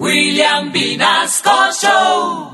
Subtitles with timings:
[0.00, 2.50] William Vinasco Show.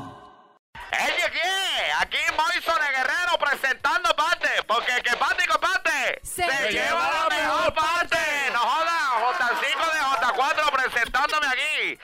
[0.93, 1.93] ¡Ey, ¿qué?
[2.01, 7.35] Aquí Moison el Guerrero presentando parte, porque el que parte y comparte Se lleva la
[7.35, 8.19] mejor parte.
[8.53, 8.99] No joda,
[9.39, 11.99] J5 de J4 presentándome aquí.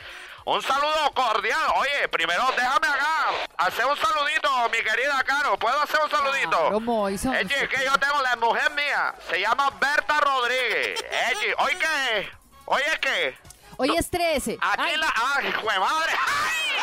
[0.46, 1.71] Un saludo cordial.
[1.77, 3.29] Oye, primero déjame acá
[3.59, 5.59] hacer un saludito, mi querida Caro.
[5.59, 6.48] ¿Puedo hacer un saludito?
[6.48, 7.34] Claro, Moison.
[7.34, 11.05] Ey, que yo tengo la mujer mía, se llama Berta Rodríguez.
[11.11, 12.30] Ey, ¿hoy qué?
[12.64, 13.39] ¿Hoy es qué?
[13.79, 14.58] Hoy es 13.
[14.61, 15.12] Aquí la.
[15.36, 16.12] ¡Ay, de madre!
[16.12, 16.76] ¡Ay!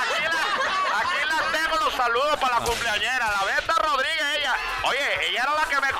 [0.00, 3.41] Aquí la, aquí la tengo los saludos para la cumpleañera, la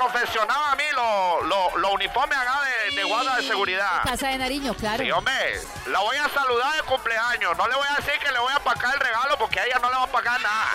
[0.02, 4.02] confeccionaba a mí los lo, lo uniformes acá de, de guarda de seguridad.
[4.04, 5.02] Casa de Nariño, claro.
[5.02, 7.56] Sí, hombre, la voy a saludar de cumpleaños.
[7.56, 9.78] No le voy a decir que le voy a empacar el regalo porque a ella
[9.80, 10.66] no le va a empacar nada.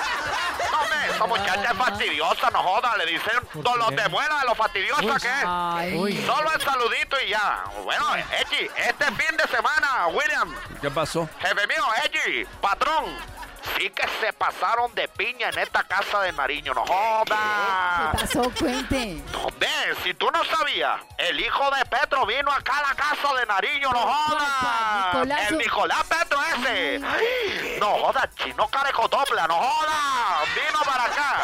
[0.71, 2.98] No, hombre, esa muchacha es fastidiosa, no joda.
[2.98, 5.46] Le dicen dolor de muela de lo fastidiosa que es.
[5.46, 7.63] Ay, Solo el saludito y ya.
[7.84, 11.30] Bueno, Echi, este fin de semana, William, ¿Qué pasó?
[11.40, 13.05] jefe mío, Echi, patrón,
[13.77, 18.12] sí que se pasaron de piña en esta casa de Nariño, no joda.
[18.12, 18.51] ¿Qué pasó?
[18.60, 19.21] Cuente.
[19.32, 19.68] ¿Dónde?
[20.04, 23.90] Si tú no sabías, el hijo de Petro vino acá a la casa de Nariño,
[23.91, 25.12] no joda.
[25.13, 25.51] Nicolás.
[25.51, 27.01] El Nicolás Petro ese.
[27.05, 30.40] Ay, No joda, chino carecotopla, no joda.
[30.55, 31.41] Vino para acá.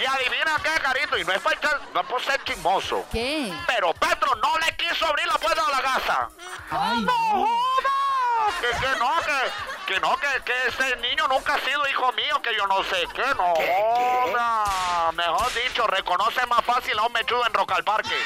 [0.00, 3.04] Y adivina qué, carito, y no es por, ser- no es por ser chismoso.
[3.12, 3.52] ¿Qué?
[3.66, 6.28] Pero Petro no le quiso abrir la puerta de la casa.
[6.70, 7.65] Ay, ¡No joda!
[8.60, 12.40] Que, que no, que, que no, que, que ese niño nunca ha sido hijo mío,
[12.42, 15.12] que yo no sé qué, no joda.
[15.12, 18.16] Mejor dicho, reconoce más fácil a un mechudo en Rock al Parque.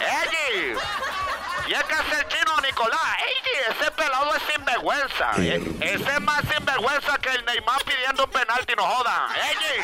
[0.00, 0.74] ¡Ey!
[1.68, 3.00] Y es que es el chino Nicolás.
[3.18, 3.34] ¡Ey!
[3.70, 5.30] Ese pelado es sinvergüenza.
[5.38, 9.28] E- Ese es más sinvergüenza que el Neymar pidiendo un penalti, no joda.
[9.34, 9.80] ¡Ey!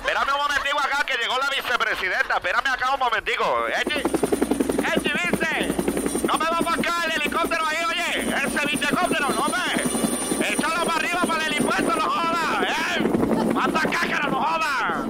[0.00, 2.34] Espérame un momentico acá que llegó la vicepresidenta.
[2.36, 3.68] Espérame acá un momentico.
[3.68, 5.74] Echi, Echi, vice.
[6.26, 7.19] No me va para acá el.
[9.00, 10.48] Ese vicehelicóptero, no me.
[10.48, 12.62] Échalo para arriba para el impuesto, no joda.
[12.62, 13.00] ¡Eh!
[13.54, 15.04] ¡Manda cácara, no joda!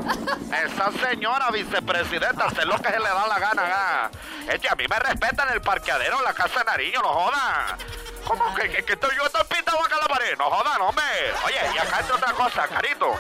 [0.64, 3.62] Esa señora vicepresidenta hace lo que se le da la gana.
[3.66, 4.10] acá.
[4.48, 7.76] Echi, a mí me respetan el parqueadero la casa de Nariño, no joda.
[8.24, 10.36] ¿Cómo que, que, que estoy yo estoy pintado acá en la pared?
[10.38, 11.04] No joda, no, hombre.
[11.44, 13.14] Oye, y acá hay otra cosa, carito.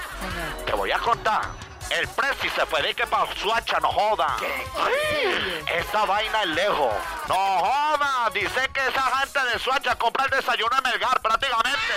[0.66, 1.42] Te voy a contar.
[1.90, 4.36] El Prezi se fue de que pa' Suacha, no joda.
[4.40, 6.94] Ay, Esa vaina es lejos.
[7.28, 8.30] No joda.
[8.32, 11.94] Dice que esa gente de Suacha compra el desayuno en Melgar prácticamente.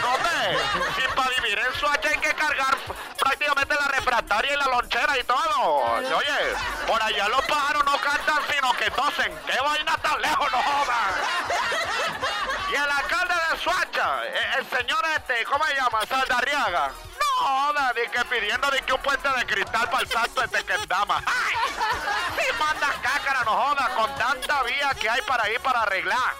[0.00, 0.58] No hombre.
[0.96, 2.76] Si para vivir en Suacha hay que cargar
[3.18, 5.72] prácticamente la refractaria y la lonchera y todo.
[6.16, 6.54] Oye,
[6.86, 9.32] por allá los pájaros no cantan sino que tosen.
[9.46, 10.98] ¿Qué vaina tan lejos, no joda?
[12.70, 16.00] Y el alcalde de Suacha, el, el señor este, ¿cómo se llama?
[16.06, 16.92] Saldarriaga.
[17.36, 21.22] Joda, ni que pidiendo ni que un puente de cristal para el salto de Tequendama.
[21.26, 21.54] ¡Ay!
[22.38, 26.34] Si manda cácara, no joda, con tanta vía que hay para ir para arreglar.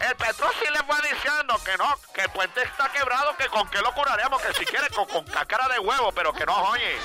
[0.00, 3.68] El Petro sí le fue diciendo que no, que el puente está quebrado, que con
[3.70, 6.98] qué lo curaríamos, que si quiere con, con cácara de huevo, pero que no oye.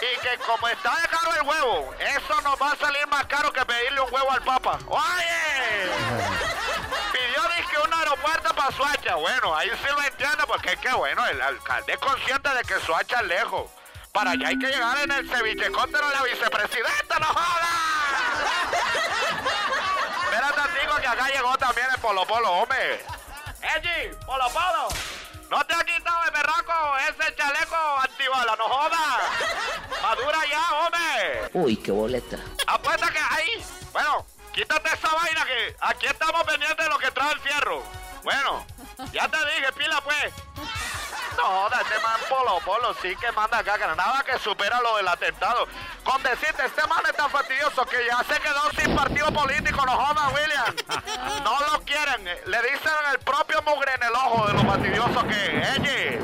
[0.00, 3.52] Y que como está de caro el huevo, eso nos va a salir más caro
[3.52, 4.78] que pedirle un huevo al Papa.
[4.86, 6.39] ¡Oye!
[8.60, 9.14] Para Suacha.
[9.14, 12.78] Bueno, ahí sí lo entiendo porque es que bueno, el alcalde es consciente de que
[12.80, 13.70] Suacha es lejos.
[14.12, 17.70] Para allá hay que llegar en el cevichecóptero de la vicepresidenta, no jodas.
[20.24, 23.04] Espérate, digo que acá llegó también el Polo Polo, hombre.
[23.62, 24.88] Eji, Polo Polo.
[25.48, 30.02] No te ha quitado el berraco ese chaleco antibala, no jodas.
[30.02, 31.50] Madura ya, hombre.
[31.54, 32.36] Uy, qué boleta.
[32.66, 33.64] Apuesta que ahí.
[33.92, 37.82] Bueno, quítate esa vaina que aquí estamos pendientes de lo que trae el fierro.
[38.22, 38.64] Bueno,
[39.12, 40.32] ya te dije, pila pues.
[41.36, 43.94] No joda, este man polo polo sí que manda caca.
[43.94, 45.66] Nada que supera lo del atentado.
[46.04, 49.84] Con decirte, este man es tan fastidioso que ya se quedó sin partido político.
[49.86, 50.74] No joda, William.
[51.44, 52.24] No lo quieren.
[52.24, 56.20] Le dicen el propio mugre en el ojo de lo fastidioso que es.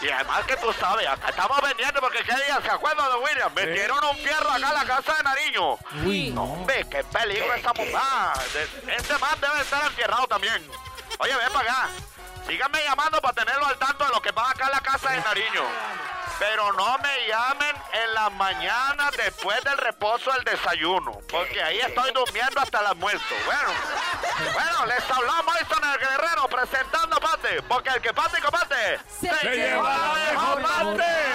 [0.00, 3.52] Y además que tú sabes, acá estamos vendiendo porque qué día se acuerda de William.
[3.52, 5.74] Metieron un fierro acá a la casa de Nariño.
[6.06, 7.98] Uy, No, hombre, qué peligro esa mujer.
[8.54, 10.70] De- Ese man debe estar entierrado también.
[11.18, 11.88] Oye, ven para acá.
[12.46, 15.20] Síganme llamando para tenerlo al tanto de lo que pasa acá en la casa de
[15.20, 15.64] Nariño.
[16.38, 22.12] Pero no me llamen en la mañana después del reposo del desayuno, porque ahí estoy
[22.12, 23.34] durmiendo hasta el almuerzo.
[23.44, 23.72] Bueno,
[24.54, 29.56] bueno, les hablamos Mason el Guerrero presentando parte, porque el que parte y comparte Se
[29.56, 30.24] lleva parte.
[30.32, 31.27] ¡Chao, pescado!